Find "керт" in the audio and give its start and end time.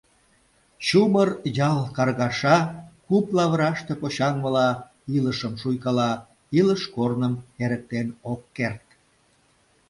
8.55-8.85